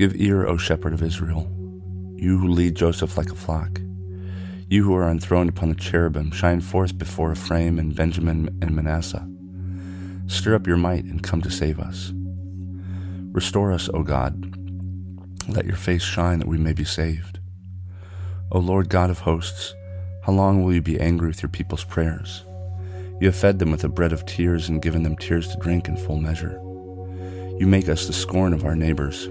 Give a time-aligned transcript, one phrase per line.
[0.00, 1.46] Give ear, O shepherd of Israel,
[2.16, 3.82] you who lead Joseph like a flock.
[4.66, 9.28] You who are enthroned upon the cherubim, shine forth before Ephraim and Benjamin and Manasseh.
[10.26, 12.14] Stir up your might and come to save us.
[13.32, 14.56] Restore us, O God.
[15.46, 17.38] Let your face shine that we may be saved.
[18.50, 19.74] O Lord God of hosts,
[20.22, 22.46] how long will you be angry with your people's prayers?
[23.20, 25.88] You have fed them with the bread of tears and given them tears to drink
[25.88, 26.58] in full measure.
[27.58, 29.28] You make us the scorn of our neighbors.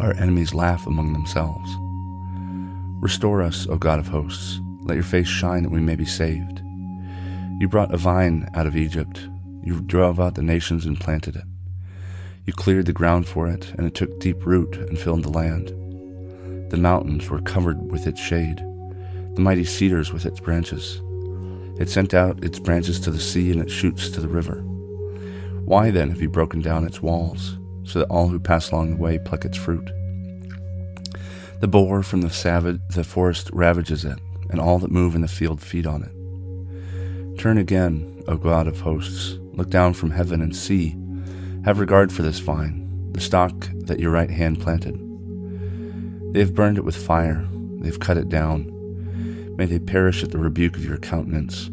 [0.00, 1.70] Our enemies laugh among themselves.
[3.02, 4.60] Restore us, O God of hosts.
[4.82, 6.62] Let your face shine that we may be saved.
[7.58, 9.28] You brought a vine out of Egypt.
[9.62, 11.44] You drove out the nations and planted it.
[12.44, 15.68] You cleared the ground for it, and it took deep root and filled the land.
[16.70, 18.58] The mountains were covered with its shade,
[19.34, 21.00] the mighty cedars with its branches.
[21.78, 24.62] It sent out its branches to the sea and its shoots to the river.
[25.64, 29.02] Why then have you broken down its walls, so that all who pass along the
[29.02, 29.90] way pluck its fruit?
[31.60, 34.18] The boar from the savage, the forest ravages it,
[34.50, 37.38] and all that move in the field feed on it.
[37.38, 40.96] Turn again, O God of hosts, look down from heaven and see.
[41.64, 45.02] Have regard for this vine, the stock that your right hand planted.
[46.32, 47.46] They have burned it with fire,
[47.80, 48.72] they have cut it down.
[49.56, 51.70] May they perish at the rebuke of your countenance.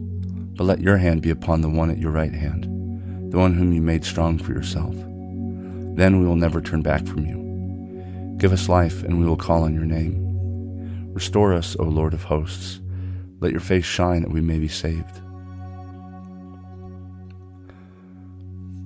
[0.55, 2.69] But let your hand be upon the one at your right hand
[3.33, 4.93] the one whom you made strong for yourself.
[5.95, 8.35] Then we will never turn back from you.
[8.37, 11.13] Give us life, and we will call on your name.
[11.13, 12.81] Restore us, O Lord of hosts.
[13.39, 15.21] Let your face shine that we may be saved.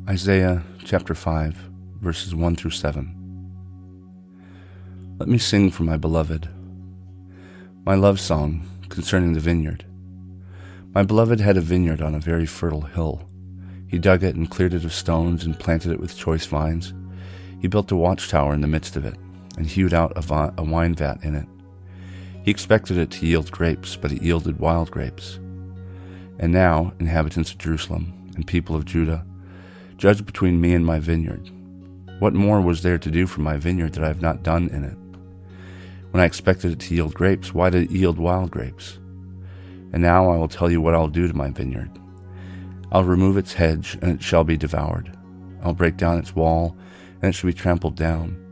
[0.09, 1.55] Isaiah chapter 5,
[2.01, 3.13] verses 1 through 7.
[5.19, 6.49] Let me sing for my beloved,
[7.85, 9.85] my love song concerning the vineyard.
[10.93, 13.27] My beloved had a vineyard on a very fertile hill
[13.87, 16.93] he dug it and cleared it of stones and planted it with choice vines.
[17.61, 19.15] He built a watchtower in the midst of it
[19.57, 21.47] and hewed out a, vi- a wine vat in it.
[22.43, 25.39] He expected it to yield grapes, but it yielded wild grapes.
[26.39, 29.25] And now, inhabitants of Jerusalem and people of Judah,
[29.97, 31.49] judge between me and my vineyard.
[32.19, 34.83] What more was there to do for my vineyard that I have not done in
[34.83, 34.97] it?
[36.11, 38.97] When I expected it to yield grapes, why did it yield wild grapes?
[39.91, 41.91] And now I will tell you what I'll do to my vineyard.
[42.91, 45.17] I'll remove its hedge, and it shall be devoured.
[45.61, 46.75] I'll break down its wall,
[47.21, 48.43] and it shall be trampled down.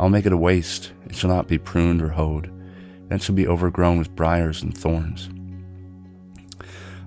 [0.00, 3.34] I'll make it a waste, it shall not be pruned or hoed, and it shall
[3.34, 5.28] be overgrown with briers and thorns.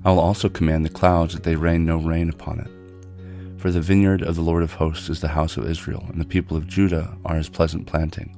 [0.04, 3.60] I will also command the clouds that they rain no rain upon it.
[3.60, 6.26] For the vineyard of the Lord of hosts is the house of Israel, and the
[6.26, 8.36] people of Judah are his pleasant planting.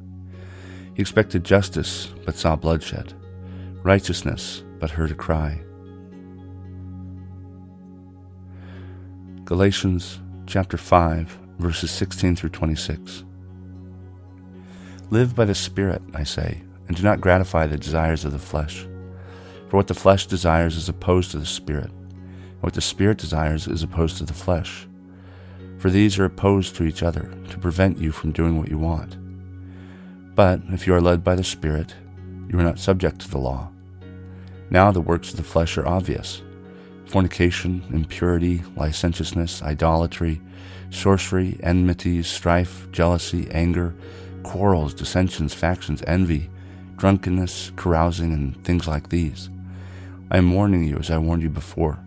[0.93, 3.13] He expected justice, but saw bloodshed,
[3.83, 5.61] righteousness, but heard a cry.
[9.45, 13.25] Galatians chapter 5, verses 16 through 26.
[15.09, 18.87] Live by the Spirit, I say, and do not gratify the desires of the flesh.
[19.67, 23.67] For what the flesh desires is opposed to the Spirit, and what the Spirit desires
[23.67, 24.87] is opposed to the flesh.
[25.77, 29.17] For these are opposed to each other, to prevent you from doing what you want.
[30.35, 31.93] But if you are led by the Spirit,
[32.47, 33.71] you are not subject to the law.
[34.69, 36.41] Now the works of the flesh are obvious
[37.13, 40.41] fornication, impurity, licentiousness, idolatry,
[40.89, 43.93] sorcery, enmities, strife, jealousy, anger,
[44.41, 46.49] quarrels, dissensions, factions, envy,
[46.97, 49.51] drunkenness, carousing, and things like these.
[50.31, 51.99] I am warning you, as I warned you before,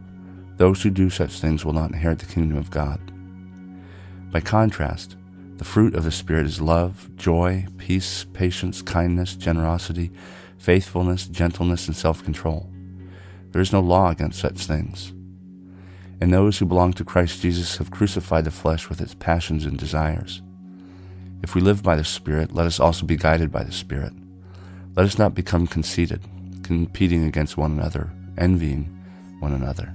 [0.56, 2.99] those who do such things will not inherit the kingdom of God.
[4.33, 5.14] By contrast,
[5.59, 10.11] the fruit of the Spirit is love, joy, peace, patience, kindness, generosity,
[10.59, 12.69] faithfulness, gentleness, and self control.
[13.56, 15.14] There is no law against such things.
[16.20, 19.79] And those who belong to Christ Jesus have crucified the flesh with its passions and
[19.79, 20.43] desires.
[21.43, 24.12] If we live by the Spirit, let us also be guided by the Spirit.
[24.94, 26.20] Let us not become conceited,
[26.64, 28.94] competing against one another, envying
[29.41, 29.91] one another.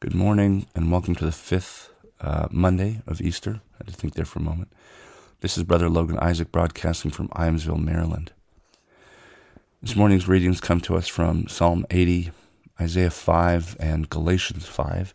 [0.00, 1.88] Good morning, and welcome to the fifth
[2.20, 3.62] uh, Monday of Easter.
[3.72, 4.70] I had to think there for a moment.
[5.44, 8.32] This is Brother Logan Isaac broadcasting from Ijamsville, Maryland.
[9.82, 12.30] This morning's readings come to us from Psalm 80,
[12.80, 15.12] Isaiah 5 and Galatians 5.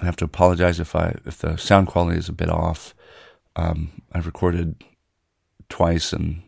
[0.00, 2.94] I have to apologize if I if the sound quality is a bit off.
[3.56, 4.84] Um, I've recorded
[5.68, 6.42] twice, and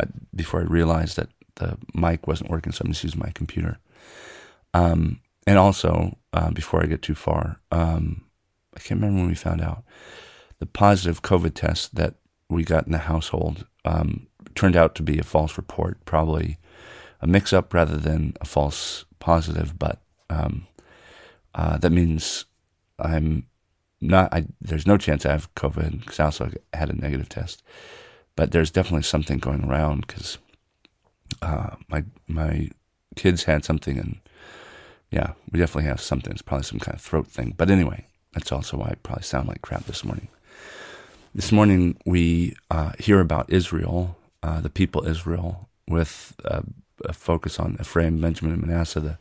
[0.00, 3.78] I, before I realized that the mic wasn't working, so I'm just using my computer.
[4.74, 8.24] Um, and also, uh, before I get too far, um,
[8.74, 9.84] I can't remember when we found out
[10.58, 12.14] the positive COVID test that
[12.48, 16.58] we got in the household um, turned out to be a false report, probably
[17.20, 20.00] a mix up rather than a false positive, but
[20.30, 20.66] um,
[21.54, 22.44] uh, that means
[22.98, 23.46] I'm
[24.00, 27.62] not, I, there's no chance I have COVID because I also had a negative test,
[28.34, 30.38] but there's definitely something going around because
[31.42, 32.70] uh, my, my
[33.14, 34.20] kids had something and
[35.10, 36.32] yeah, we definitely have something.
[36.32, 37.54] It's probably some kind of throat thing.
[37.56, 40.28] But anyway, that's also why I probably sound like crap this morning.
[41.36, 46.62] This morning we uh, hear about Israel, uh, the people Israel, with uh,
[47.04, 49.18] a focus on Ephraim, Benjamin, and Manasseh, the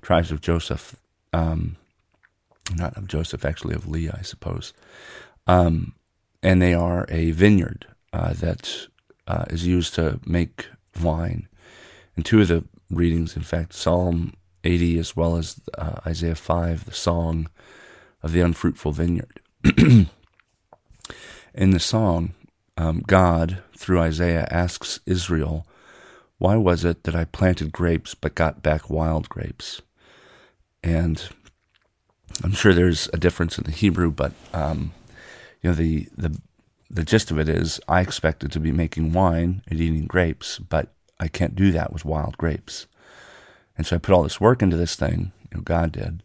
[0.00, 0.96] tribes of Joseph.
[1.34, 1.76] Um,
[2.74, 4.72] not of Joseph, actually of Leah, I suppose.
[5.46, 5.92] Um,
[6.42, 8.86] and they are a vineyard uh, that
[9.28, 10.66] uh, is used to make
[10.98, 11.46] wine.
[12.16, 14.32] And two of the readings, in fact, Psalm
[14.64, 17.50] 80 as well as uh, Isaiah 5, the song
[18.22, 19.42] of the unfruitful vineyard.
[21.54, 22.34] In the song,
[22.76, 25.66] um, God, through Isaiah, asks Israel,
[26.38, 29.82] Why was it that I planted grapes but got back wild grapes?
[30.82, 31.28] And
[32.44, 34.92] I'm sure there's a difference in the Hebrew, but um,
[35.60, 36.40] you know the the
[36.88, 40.88] the gist of it is I expected to be making wine and eating grapes, but
[41.18, 42.86] I can't do that with wild grapes.
[43.76, 46.22] And so I put all this work into this thing, you know, God did,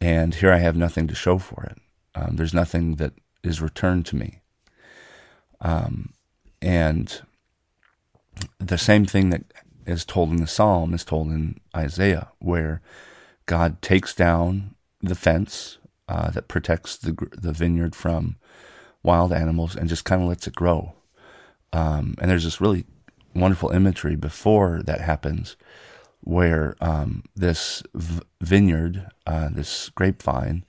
[0.00, 1.78] and here I have nothing to show for it.
[2.14, 3.12] Um, there's nothing that
[3.42, 4.41] is returned to me.
[5.62, 6.12] Um,
[6.60, 7.22] and
[8.58, 9.44] the same thing that
[9.86, 12.82] is told in the Psalm is told in Isaiah, where
[13.46, 15.78] God takes down the fence
[16.08, 18.36] uh, that protects the the vineyard from
[19.02, 20.94] wild animals and just kind of lets it grow.
[21.72, 22.84] Um, and there's this really
[23.34, 25.56] wonderful imagery before that happens,
[26.20, 30.64] where um, this v- vineyard, uh, this grapevine,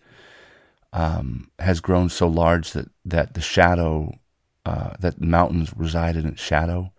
[0.94, 4.18] um, has grown so large that that the shadow,
[4.66, 6.92] uh, that mountains reside in its shadow,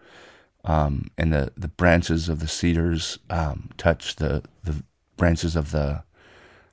[0.65, 4.83] um, and the, the branches of the cedars um, touch the the
[5.17, 6.03] branches of the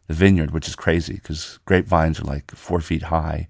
[0.08, 3.48] the vineyard, which is crazy because grapevines are like four feet high,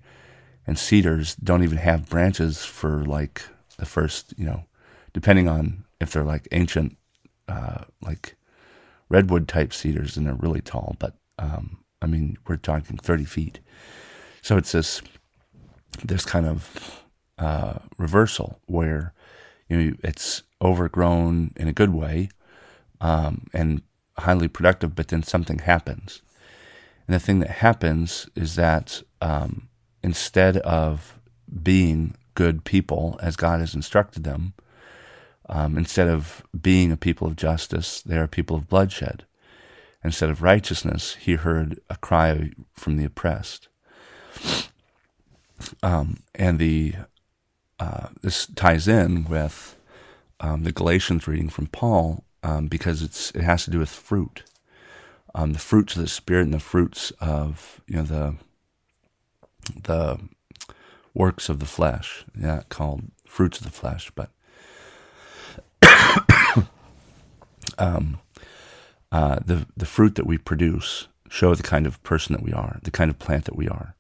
[0.68, 3.42] and cedars don't even have branches for like
[3.78, 4.66] the first, you know,
[5.14, 6.98] depending on if they're like ancient,
[7.48, 8.36] uh, like
[9.10, 10.96] redwood type cedars, and they're really tall.
[11.00, 13.60] But um, I mean, we're talking thirty feet,
[14.42, 15.02] so it's this
[16.04, 17.01] this kind of
[17.42, 19.14] uh, reversal where
[19.68, 22.30] you know it's overgrown in a good way
[23.02, 23.82] um, and
[24.20, 26.22] highly productive, but then something happens
[27.12, 29.68] and the thing that happens is that um,
[30.02, 31.20] instead of
[31.62, 34.54] being good people as God has instructed them,
[35.50, 39.26] um, instead of being a people of justice, they are people of bloodshed.
[40.06, 43.68] Instead of righteousness, he heard a cry from the oppressed.
[45.84, 46.94] Um, and the
[47.82, 49.76] uh, this ties in with
[50.40, 54.44] um, the Galatians reading from Paul um, because it's it has to do with fruit
[55.34, 58.36] um, the fruits of the spirit and the fruits of you know the
[59.84, 60.20] the
[61.14, 62.26] works of the flesh.
[62.40, 64.30] Yeah, called fruits of the flesh, but
[67.78, 68.20] um,
[69.12, 72.80] uh, the the fruit that we produce show the kind of person that we are,
[72.84, 73.96] the kind of plant that we are,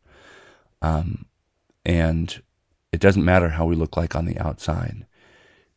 [0.81, 1.25] um,
[1.85, 2.41] and
[2.91, 5.05] it doesn't matter how we look like on the outside.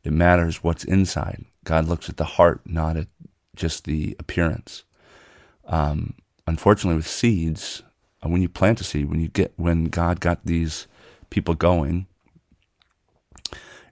[0.02, 1.44] It matters what's inside.
[1.64, 3.06] God looks at the heart, not at
[3.56, 4.84] just the appearance.
[5.66, 6.14] Um,
[6.46, 7.82] unfortunately, with seeds,
[8.22, 10.86] uh, when you plant a seed, when you get when God got these
[11.30, 12.06] people going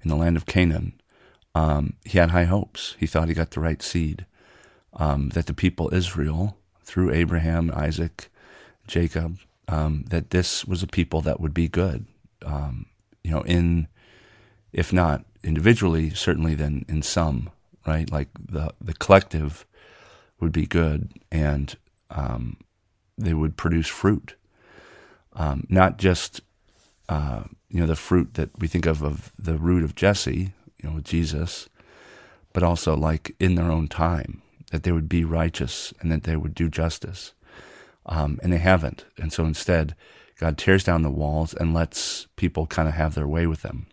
[0.03, 1.01] in the land of Canaan,
[1.55, 2.97] um, he had high hopes.
[2.99, 4.27] He thought he got the right seed.
[4.95, 8.31] Um, that the people Israel, through Abraham, Isaac,
[8.87, 12.05] Jacob, um, that this was a people that would be good.
[12.45, 12.87] Um,
[13.25, 13.89] you know, in
[14.73, 17.51] if not individually, certainly then in some,
[17.87, 18.11] right?
[18.11, 19.67] Like the the collective
[20.41, 21.77] would be good and
[22.11, 22.57] um,
[23.19, 24.35] they would produce fruit.
[25.35, 26.41] Um, not just
[27.09, 30.53] uh, you know the fruit that we think of of the root of Jesse,
[30.83, 31.69] you know, Jesus,
[32.53, 36.37] but also like in their own time that they would be righteous and that they
[36.37, 37.33] would do justice,
[38.07, 39.05] um, and they haven't.
[39.19, 39.95] And so instead,
[40.39, 43.87] God tears down the walls and lets people kind of have their way with them.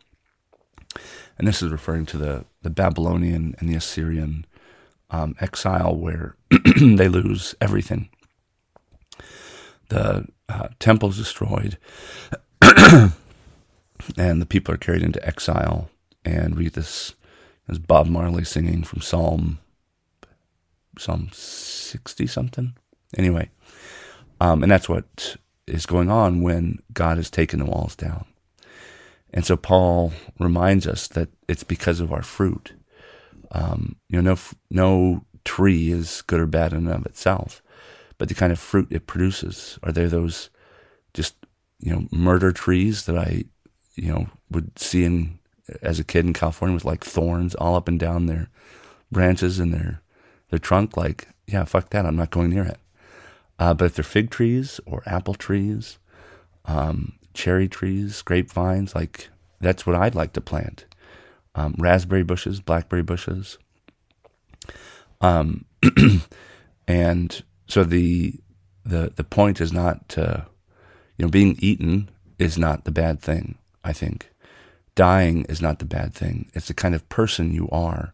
[1.37, 4.45] And this is referring to the the Babylonian and the Assyrian
[5.09, 6.35] um, exile where
[6.79, 8.09] they lose everything.
[9.89, 11.77] The uh, temple's destroyed,
[12.61, 13.11] and
[14.17, 15.89] the people are carried into exile.
[16.25, 17.13] And get this,
[17.67, 19.59] this Bob Marley singing from Psalm
[20.97, 22.75] Psalm sixty something.
[23.17, 23.49] Anyway,
[24.39, 25.36] um, and that's what
[25.67, 28.25] is going on when God has taken the walls down.
[29.31, 32.74] And so Paul reminds us that it's because of our fruit.
[33.51, 37.62] Um, you know, no, no tree is good or bad in and of itself,
[38.17, 39.77] but the kind of fruit it produces.
[39.84, 40.50] Are there those
[41.13, 41.36] just,
[41.79, 43.46] you know, murder trees that I,
[43.96, 45.39] you know, would see in,
[45.81, 48.50] as a kid in California with like thorns all up and down their
[49.12, 50.01] branches and their,
[50.50, 50.98] their trunk?
[50.98, 52.05] Like, yeah, fuck that.
[52.05, 52.79] I'm not going near it.
[53.59, 55.99] Uh, but if they're fig trees or apple trees,
[56.65, 60.85] um, cherry trees, grapevines, like that's what I'd like to plant.
[61.55, 63.57] Um, raspberry bushes, blackberry bushes.
[65.21, 65.65] Um,
[66.87, 68.35] and so the
[68.85, 70.47] the the point is not to,
[71.17, 73.57] you know, being eaten is not the bad thing.
[73.83, 74.31] I think
[74.95, 76.49] dying is not the bad thing.
[76.53, 78.13] It's the kind of person you are.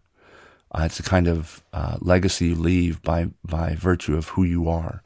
[0.71, 4.67] Uh, it's the kind of uh, legacy you leave by by virtue of who you
[4.69, 5.01] are,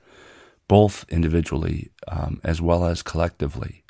[0.70, 3.84] both individually um, as well as collectively.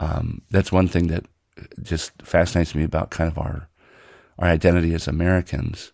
[0.00, 1.26] Um, that's one thing that
[1.82, 3.68] just fascinates me about kind of our
[4.40, 5.92] our identity as Americans.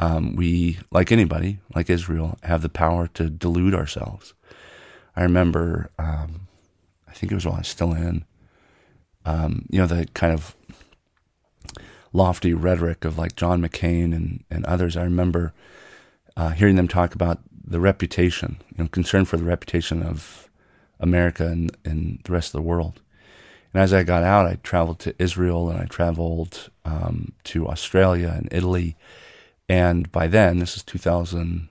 [0.00, 4.32] Um, we, like anybody, like Israel, have the power to delude ourselves.
[5.14, 6.48] I remember, um,
[7.06, 8.24] I think it was while I was still in,
[9.26, 10.56] um, you know, the kind of
[12.14, 14.96] lofty rhetoric of like John McCain and, and others.
[14.96, 15.52] I remember
[16.36, 20.48] uh, hearing them talk about the reputation, you know, concern for the reputation of
[21.00, 23.00] America and, and the rest of the world.
[23.72, 28.34] And as I got out, I traveled to Israel and I traveled um, to Australia
[28.36, 28.96] and Italy.
[29.68, 31.68] And by then, this is 2000,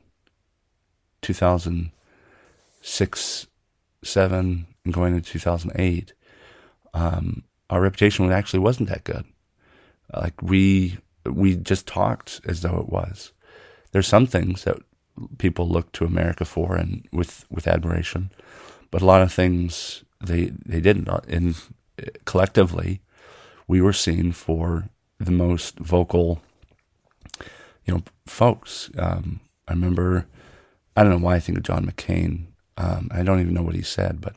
[1.21, 3.47] 2006,
[4.03, 6.13] 7, and going into 2008,
[6.93, 9.25] um, our reputation actually wasn't that good.
[10.13, 13.31] Like we, we just talked as though it was.
[13.91, 14.81] There's some things that
[15.37, 18.31] people look to America for and with, with admiration,
[18.89, 21.09] but a lot of things they, they didn't.
[21.27, 21.55] In
[22.25, 23.01] collectively,
[23.67, 26.41] we were seen for the most vocal,
[27.85, 28.89] you know, folks.
[28.97, 30.25] Um, I remember,
[30.95, 32.47] I don't know why I think of John McCain.
[32.77, 34.35] Um, I don't even know what he said, but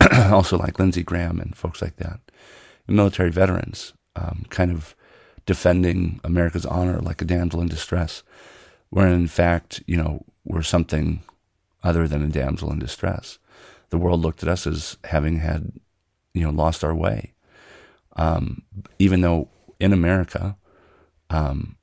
[0.32, 2.20] also like Lindsey Graham and folks like that,
[2.86, 4.94] military veterans, um, kind of
[5.46, 8.22] defending America's honor like a damsel in distress,
[8.94, 11.20] when in fact, you know, we're something
[11.82, 13.40] other than a damsel in distress.
[13.90, 15.72] The world looked at us as having had
[16.32, 17.32] you know lost our way.
[18.14, 18.62] Um,
[19.00, 19.48] even though
[19.80, 20.56] in America,
[21.28, 21.76] um,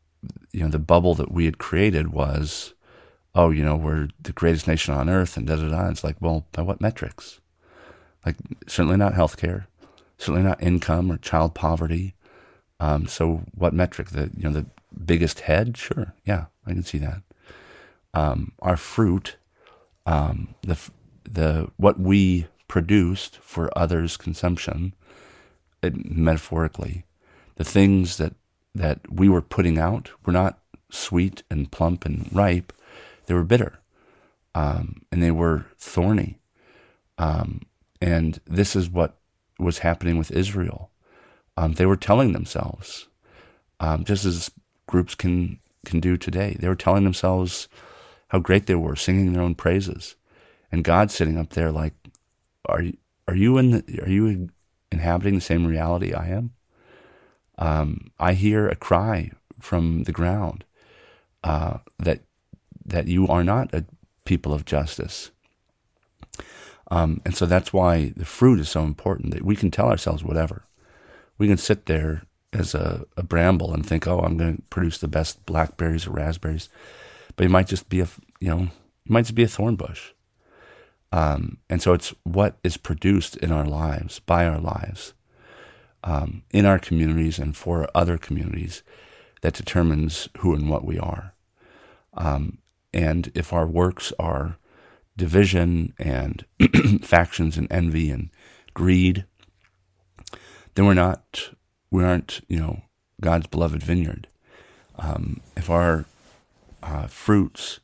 [0.54, 2.74] you know, the bubble that we had created was,
[3.36, 5.90] oh, you know, we're the greatest nation on earth, and da da da.
[5.90, 7.42] It's like, well, by what metrics?
[8.26, 8.38] Like,
[8.68, 9.66] certainly not healthcare,
[10.18, 12.16] certainly not income or child poverty.
[12.80, 14.12] Um, so, what metric?
[14.12, 14.66] The you know the
[15.06, 15.78] biggest head?
[15.78, 17.22] Sure, yeah, I can see that.
[18.14, 19.38] Um, our fruit,
[20.06, 20.78] um, the
[21.24, 24.94] the what we produced for others' consumption,
[25.82, 27.06] it, metaphorically,
[27.56, 28.34] the things that,
[28.74, 32.74] that we were putting out were not sweet and plump and ripe,
[33.26, 33.80] they were bitter
[34.56, 36.38] um, and they were thorny.
[37.18, 37.62] Um,
[38.02, 39.18] and this is what
[39.60, 40.90] was happening with Israel.
[41.58, 43.08] Um, they were telling themselves,
[43.80, 44.50] um, just as
[44.88, 47.68] groups can can do today, they were telling themselves
[48.28, 50.16] how great they were, singing their own praises,
[50.72, 51.94] and God sitting up there like,
[52.66, 52.84] are
[53.28, 54.50] are you in the, are you
[54.92, 56.52] inhabiting the same reality I am?
[57.58, 60.66] Um, I hear a cry from the ground
[61.44, 62.22] uh, that
[62.86, 63.86] that you are not a
[64.26, 65.32] people of justice.
[66.90, 70.24] Um, and so that's why the fruit is so important that we can tell ourselves
[70.24, 70.66] whatever.
[71.38, 74.98] We can sit there as a, a bramble and think, oh, I'm going to produce
[74.98, 76.70] the best blackberries or raspberries.
[77.36, 78.08] But you might just be a,
[78.40, 80.12] you know, you might just be a thorn bush.
[81.12, 85.14] Um, and so it's what is produced in our lives, by our lives,
[86.04, 88.84] um, in our communities and for other communities
[89.42, 91.34] that determines who and what we are.
[92.14, 92.60] Um,
[92.94, 94.58] and if our works are
[95.18, 96.46] division and
[97.04, 98.30] factions and envy and
[98.74, 99.26] greed,
[100.76, 101.52] then we're not,
[101.92, 102.82] we aren't, you know,
[103.20, 104.28] God's beloved vineyard.
[104.98, 106.06] Um, if our
[106.82, 107.80] uh, fruits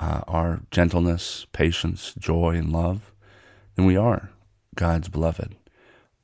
[0.00, 3.12] uh, our gentleness, patience, joy, and love,
[3.76, 4.30] then we are
[4.74, 5.54] God's beloved.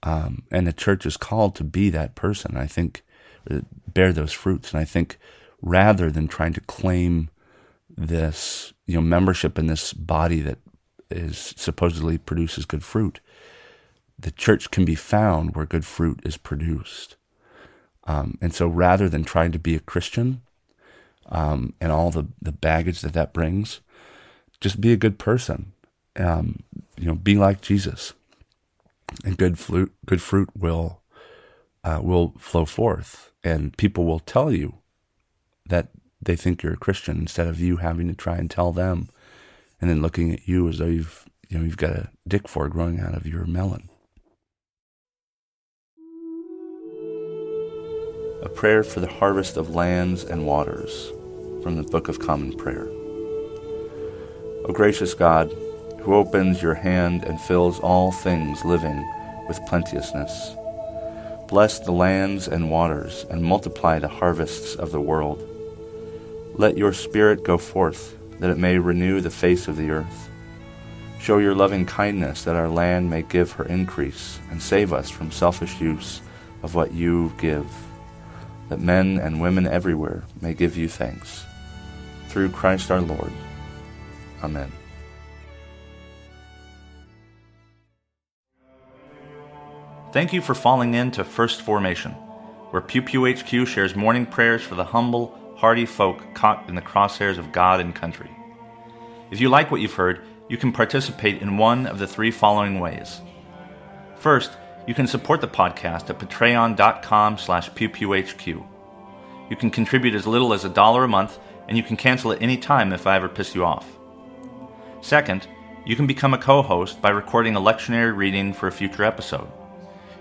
[0.03, 2.57] Um, and the church is called to be that person.
[2.57, 3.05] I think
[3.51, 4.73] uh, bear those fruits.
[4.73, 5.19] And I think
[5.61, 7.29] rather than trying to claim
[7.95, 10.59] this, you know, membership in this body that
[11.11, 13.21] is supposedly produces good fruit.
[14.19, 17.17] The church can be found where good fruit is produced.
[18.05, 20.43] Um, and so rather than trying to be a Christian
[21.29, 23.81] um, and all the, the baggage that that brings,
[24.61, 25.73] just be a good person.
[26.17, 26.61] Um,
[26.97, 28.15] you know, be like Jesus,
[29.25, 31.03] and good fruit, good fruit will
[31.85, 34.77] uh, will flow forth, and people will tell you
[35.67, 35.89] that
[36.23, 39.11] they think you're a Christian instead of you having to try and tell them,
[39.81, 42.69] and then looking at you as though you've you know you've got a dick for
[42.69, 43.91] growing out of your melon.
[48.47, 51.11] A prayer for the harvest of lands and waters
[51.65, 52.87] from the Book of Common Prayer.
[54.65, 55.51] O gracious God,
[56.03, 59.05] who opens your hand and fills all things living
[59.49, 60.55] with plenteousness,
[61.49, 65.43] bless the lands and waters and multiply the harvests of the world.
[66.55, 70.31] Let your Spirit go forth, that it may renew the face of the earth.
[71.19, 75.33] Show your loving kindness, that our land may give her increase, and save us from
[75.33, 76.21] selfish use
[76.63, 77.67] of what you give,
[78.69, 81.45] that men and women everywhere may give you thanks.
[82.29, 83.33] Through Christ our Lord.
[84.43, 84.71] Amen.
[90.13, 92.13] Thank you for falling in to First Formation,
[92.71, 96.83] where Pew Pew HQ shares morning prayers for the humble, hardy folk caught in the
[96.83, 98.31] crosshairs of God and country.
[99.31, 102.79] If you like what you've heard, you can participate in one of the three following
[102.79, 103.21] ways.
[104.17, 104.53] First,
[104.87, 108.67] you can support the podcast at patreon.com slash pewpewhq.
[109.51, 111.39] You can contribute as little as a dollar a month,
[111.69, 113.99] and you can cancel at any time if I ever piss you off.
[115.01, 115.47] Second,
[115.85, 119.49] you can become a co host by recording a lectionary reading for a future episode.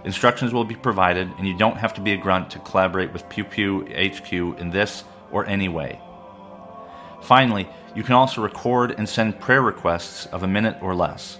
[0.03, 3.27] Instructions will be provided, and you don't have to be a grunt to collaborate with
[3.29, 5.99] Pew Pew HQ in this or any way.
[7.21, 11.39] Finally, you can also record and send prayer requests of a minute or less.